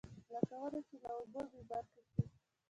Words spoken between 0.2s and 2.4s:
لکه ونه چې له اوبو بېبرخې شي.